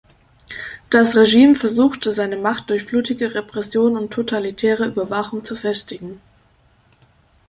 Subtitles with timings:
[0.89, 6.19] Das Regime versuchte, seine Macht durch blutige Repression und totalitäre Überwachung zu festigen.